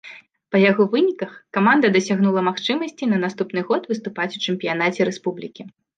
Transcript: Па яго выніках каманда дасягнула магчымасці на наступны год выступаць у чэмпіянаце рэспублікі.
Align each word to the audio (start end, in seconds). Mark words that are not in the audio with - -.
Па 0.53 0.59
яго 0.61 0.83
выніках 0.93 1.35
каманда 1.57 1.91
дасягнула 1.97 2.43
магчымасці 2.49 3.11
на 3.13 3.19
наступны 3.25 3.59
год 3.69 3.81
выступаць 3.93 4.31
у 4.37 4.45
чэмпіянаце 4.47 5.01
рэспублікі. 5.13 5.61